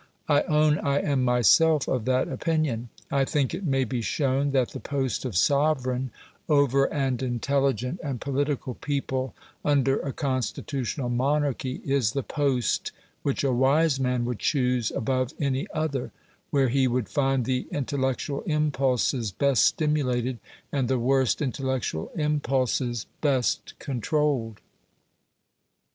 [0.27, 2.89] I own I am myself of that opinion.
[3.11, 6.09] I think it may be shown that the post of sovereign
[6.49, 12.91] over an intelligent and political people under a constitutional monarchy is the post
[13.21, 16.11] which a wise man would choose above any other
[16.49, 20.39] where he would find the intellectual impulses best stimulated
[20.71, 24.61] and the worst intellectual impulses best controlled.